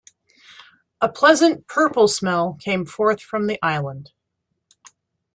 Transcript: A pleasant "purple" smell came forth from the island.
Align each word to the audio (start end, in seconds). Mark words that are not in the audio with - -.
A 0.99 1.07
pleasant 1.07 1.67
"purple" 1.67 2.07
smell 2.07 2.57
came 2.59 2.87
forth 2.87 3.21
from 3.21 3.45
the 3.45 3.59
island. 3.63 4.09